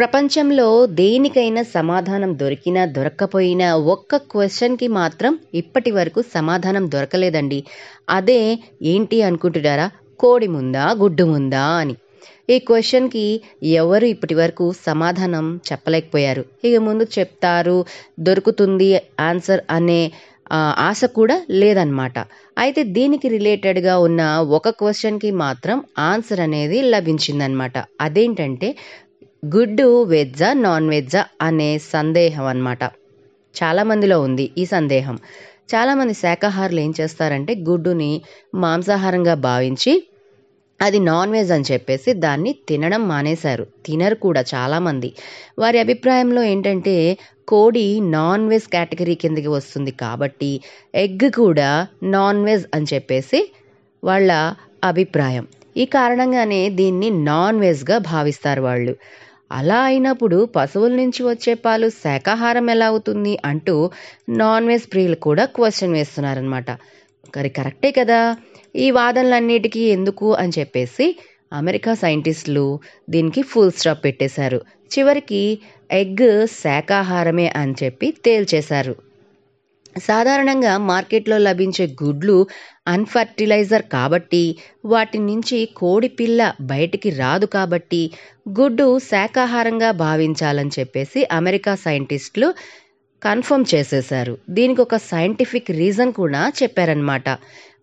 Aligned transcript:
ప్రపంచంలో 0.00 0.66
దేనికైనా 0.98 1.62
సమాధానం 1.74 2.30
దొరికినా 2.38 2.82
దొరక్కపోయినా 2.94 3.66
ఒక్క 3.94 4.20
క్వశ్చన్కి 4.32 4.86
మాత్రం 4.94 5.32
ఇప్పటి 5.54 5.90
వరకు 5.90 6.20
సమాధానం 6.34 6.84
దొరకలేదండి. 6.94 7.58
అదే 8.08 8.38
ఏంటి 8.92 9.18
అనుకుంటున్నారా? 9.22 9.86
కోడి 10.20 10.48
ముందా 10.54 10.84
గుడ్డు 11.02 11.24
ముందా 11.24 11.64
అని. 11.80 11.96
ఈ 12.48 12.56
క్వశ్చన్కి 12.68 13.26
ఎవరు 13.80 14.08
ఇప్పటి 14.14 14.36
వరకు 14.40 14.68
సమాధానం 14.88 15.46
చెప్పలేకపోయారు? 15.68 16.44
ఇక 16.64 16.74
ముందు 16.80 17.06
చెప్తారు 17.18 17.76
దొరుకుతుంది 18.20 18.88
ఆన్సర్ 19.28 19.64
అనే 19.70 20.00
ఆశ 20.86 21.00
కూడా 21.14 21.34
లేదనమాట 21.60 22.16
అయితే 22.56 22.80
దీనికి 22.96 23.26
రిలేటెడ్గా 23.28 23.96
ఉన్న 24.06 24.22
ఒక 24.56 24.68
క్వశ్చన్కి 24.80 25.30
మాత్రం 25.44 25.76
ఆన్సర్ 26.08 26.42
అనేది 26.46 26.80
లభించిందనమాట 26.94 27.76
అదేంటంటే 28.00 28.70
గుడ్డు 29.42 30.04
వెజ్జా 30.04 30.52
నాన్ 30.52 30.88
వెజ్జా 30.88 31.24
అనే 31.42 31.78
సందేహం 31.92 32.46
అన్నమాట. 32.46 32.82
చాలామందిలో 33.54 34.20
ఉంది 34.20 34.50
ఈ 34.58 34.64
సందేహం. 34.64 35.16
చాలామంది 35.74 36.14
శాకాహారులు 36.14 36.80
ఏం 36.80 36.92
చేస్తారంటే 37.00 37.54
గుడ్డుని 37.68 38.22
మాంసాహారంగా 38.54 39.34
భావించి 39.34 39.92
అది 40.80 40.98
నాన్ 40.98 41.30
వెజ్ 41.30 41.52
అని 41.52 41.64
చెప్పేసి 41.72 42.12
దాన్ని 42.12 42.52
తినడం 42.68 43.08
మానేశారు. 43.08 43.66
తినరు 43.86 44.14
కూడా 44.14 44.44
చాలామంది 44.54 45.10
వారి 45.58 45.78
అభిప్రాయంలో 45.78 46.42
ఏంటంటే 46.42 46.96
కోడి 47.48 48.00
నాన్ 48.00 48.48
వెజ్ 48.48 48.68
కేటగిరీ 48.68 49.14
కిందకి 49.14 49.48
వస్తుంది 49.48 49.90
కాబట్టి 49.90 50.50
ఎగ్ 50.94 51.30
కూడా 51.36 51.70
నాన్ 52.02 52.44
వెజ్ 52.44 52.66
అని 52.74 52.86
చెప్పేసి 52.94 53.40
వాళ్ళ 54.04 54.30
అభిప్రాయం. 54.84 55.46
ఈ 55.76 55.84
కారణంగానే 55.84 56.68
దీన్ని 56.68 57.10
నాన్ 57.24 57.58
వెజ్గా 57.60 57.98
భావిస్తారు 57.98 58.60
వాళ్ళు. 58.60 58.94
అలా 59.50 59.82
అయినప్పుడు 59.82 60.44
పశువుల 60.56 60.92
నుంచి 60.92 61.22
వచ్చే 61.22 61.54
పాలు 61.54 61.88
శాకాహారం 62.02 62.70
ఎలా 62.70 62.86
అవుతుంది 62.86 63.38
అంటూ 63.44 63.74
నాన్ 64.36 64.66
వెజ్ 64.66 64.86
ప్రియులు 64.92 65.18
కూడా 65.20 65.44
క్వశ్చన్ 65.56 65.92
వేస్తున్నారనమాట 65.92 66.70
మరి 67.36 67.48
కరెక్టే 67.48 67.90
కదా? 67.90 68.20
ఈ 68.76 68.90
వాదనలన్నిటికీ 68.90 69.82
ఎందుకు 69.88 70.34
అని 70.34 70.52
చెప్పేసి 70.58 71.06
అమెరికా 71.52 71.94
సైంటిస్టులు 71.94 72.66
దీనికి 73.10 73.42
ఫుల్ 73.42 73.72
స్టాప్ 73.72 74.04
పెట్టేశారు. 74.04 74.60
చివరికి 74.90 75.42
ఎగ్ 75.90 76.26
శాకాహారమే 76.62 77.46
అని 77.56 77.74
చెప్పి 77.82 78.10
తేల్చేశారు. 78.24 78.94
సాధారణంగా 79.96 80.78
మార్కెట్లో 80.78 81.38
లభించే 81.38 81.86
గుడ్లు 82.02 82.46
అన్ఫర్టిలైజర్ 82.88 83.82
కాబట్టి 83.82 84.56
వాటి 84.84 85.18
నుంచి 85.18 85.68
కోడి 85.76 86.08
పిల్ల 86.08 86.54
బయటికి 86.60 87.10
రాదు 87.10 87.46
కాబట్టి 87.46 88.10
గుడ్డు 88.48 88.98
శాకాహారంగా 88.98 89.90
భావించాలని 89.90 90.70
చెప్పేసి 90.78 91.24
అమెరికా 91.32 91.74
సైంటిస్టులు 91.74 92.54
కన్ఫర్మ్ 93.22 93.64
చేసేశారు. 93.74 94.38
దీనికి 94.50 94.80
ఒక 94.80 94.96
సైంటిఫిక్ 94.96 95.70
రీజన్ 95.70 96.12
కూడా 96.12 96.52
చెప్పారనమాట 96.62 97.28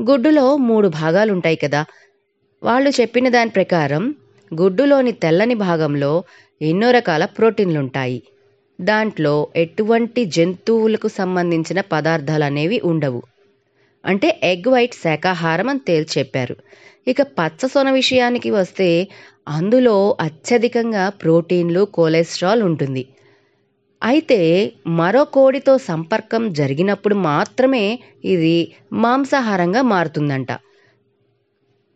గుడ్డులో 0.00 0.56
మూడు 0.56 0.88
భాగాలు 0.88 1.32
ఉంటాయి 1.32 1.56
కదా. 1.56 1.84
వాళ్ళు 2.62 2.90
చెప్పిన 2.90 3.28
దాని 3.28 3.50
ప్రకారం 3.50 4.14
గుడ్డులోని 4.54 5.12
తెల్లని 5.12 5.54
భాగంలో 5.54 6.24
ఎన్నో 6.62 6.90
రకాల 6.90 7.24
ప్రోటీన్లు 7.24 7.78
ఉంటాయి 7.78 8.22
దాంట్లో 8.82 9.48
ఎటువంటి 9.56 10.24
జంతువులకు 10.24 11.08
సంబంధించిన 11.08 11.80
పదార్థాలు 11.92 12.44
అనేవి 12.44 12.80
ఉండవు. 12.84 13.22
అంటే 14.04 14.40
ఎగ్ 14.42 14.68
వైట్ 14.68 14.94
శాకాహారం 14.94 15.68
అని 15.68 15.78
తేల్చి 15.78 16.18
చెప్పారు. 16.18 16.56
ఇక 17.06 17.22
పచ్చ 17.38 17.66
సొన 17.66 17.90
విషయానికి 17.90 18.50
వస్తే 18.50 18.88
అందులో 19.48 20.16
అత్యధికంగా 20.20 21.08
ప్రోటీన్లు 21.22 21.84
కొలెస్ట్రాల్ 21.84 22.62
ఉంటుంది. 22.62 23.02
అయితే 24.02 24.40
మరో 24.86 25.24
కోడితో 25.24 25.78
సంపర్కం 25.78 26.52
జరిగినప్పుడు 26.52 27.14
మాత్రమే 27.14 27.84
ఇది 28.24 28.56
మాంసాహారంగా 28.92 29.82
మారుతుందంట. 29.82 30.52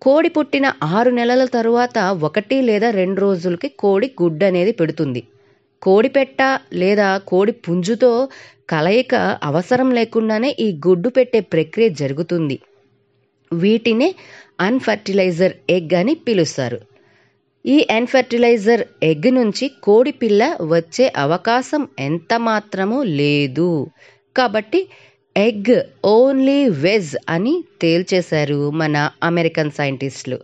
కోడి 0.03 0.29
పుట్టిన 0.29 0.73
ఆరు 0.83 1.11
నెలల 1.11 1.45
తరువాత 1.45 1.99
ఒకటి 2.23 2.63
లేదా 2.63 2.91
రెండు 2.91 3.21
రోజులకి 3.21 3.69
కోడి 3.79 4.15
గుడ్డు 4.23 4.45
అనేది 4.45 4.73
పెడుతుంది. 4.73 5.23
కోడిపెట్ట 5.83 6.43
లేదా 6.73 7.19
కోడి 7.19 7.53
పుంజుతో 7.53 8.29
కలయిక 8.71 9.15
అవసరం 9.43 9.91
లేకుండానే 9.91 10.57
ఈ 10.61 10.81
గుడ్డు 10.87 11.09
పెట్టే 11.09 11.41
ప్రక్రియ 11.41 11.89
జరుగుతుంది. 11.89 12.59
వీటినే 13.53 14.15
అన్ఫర్టిలైజర్ 14.61 15.53
ఎగ్ 15.71 15.95
అని 15.95 16.15
పిలుస్తారు. 16.15 16.79
ఈ 17.67 17.87
అన్ఫర్టిలైజర్ 17.91 18.83
ఎగ్ 19.03 19.35
నుంచి 19.35 19.71
కోడి 19.83 20.11
పిల్ల 20.11 20.57
వచ్చే 20.63 21.13
అవకాశం 21.17 21.89
ఎంత 21.99 22.39
మాత్రమూ 22.39 23.03
లేదు. 23.03 23.87
కాబట్టి 24.37 24.89
ఎగ్ 25.37 25.83
ఓన్లీ 26.05 26.69
వెజ్ 26.69 27.17
అని 27.29 27.65
తేల్చేశారు 27.83 28.71
మన 28.71 29.11
అమెరికన్ 29.23 29.71
సైంటిస్టులు. 29.71 30.39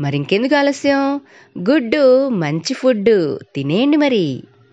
మరి 0.00 0.16
ఇంకెందుకు 0.16 0.54
ఆలస్యం? 0.54 1.20
గుడ్డు 1.58 2.28
మంచి 2.28 2.74
ఫుడ్ 2.74 3.38
తినేయండి 3.54 3.96
మరి. 3.96 4.42